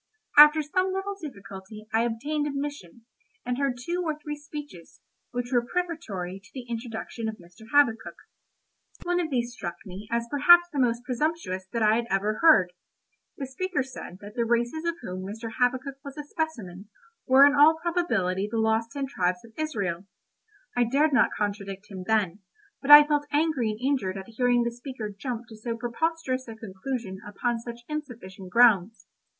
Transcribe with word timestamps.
After 0.35 0.63
some 0.63 0.91
little 0.91 1.15
difficulty 1.21 1.85
I 1.93 2.05
obtained 2.05 2.47
admission, 2.47 3.05
and 3.45 3.59
heard 3.59 3.77
two 3.77 4.01
or 4.03 4.17
three 4.17 4.35
speeches, 4.35 4.99
which 5.29 5.51
were 5.51 5.63
prefatory 5.63 6.39
to 6.43 6.49
the 6.55 6.65
introduction 6.67 7.29
of 7.29 7.35
Mr. 7.37 7.67
Habakkuk. 7.71 8.15
One 9.03 9.19
of 9.19 9.29
these 9.29 9.51
struck 9.53 9.75
me 9.85 10.07
as 10.09 10.27
perhaps 10.31 10.67
the 10.73 10.79
most 10.79 11.03
presumptuous 11.03 11.67
that 11.71 11.83
I 11.83 11.97
had 11.97 12.07
ever 12.09 12.39
heard. 12.41 12.73
The 13.37 13.45
speaker 13.45 13.83
said 13.83 14.17
that 14.21 14.33
the 14.33 14.43
races 14.43 14.85
of 14.85 14.95
whom 15.03 15.21
Mr. 15.21 15.51
Habakkuk 15.59 15.99
was 16.03 16.17
a 16.17 16.23
specimen, 16.23 16.89
were 17.27 17.45
in 17.45 17.53
all 17.53 17.77
probability 17.79 18.47
the 18.49 18.57
lost 18.57 18.93
ten 18.93 19.05
tribes 19.05 19.45
of 19.45 19.53
Israel. 19.55 20.07
I 20.75 20.83
dared 20.83 21.13
not 21.13 21.29
contradict 21.37 21.91
him 21.91 22.05
then, 22.07 22.39
but 22.81 22.89
I 22.89 23.05
felt 23.05 23.27
angry 23.31 23.69
and 23.69 23.79
injured 23.79 24.17
at 24.17 24.29
hearing 24.29 24.63
the 24.63 24.71
speaker 24.71 25.13
jump 25.15 25.45
to 25.49 25.55
so 25.55 25.77
preposterous 25.77 26.47
a 26.47 26.55
conclusion 26.55 27.19
upon 27.23 27.59
such 27.59 27.81
insufficient 27.87 28.49
grounds. 28.49 29.05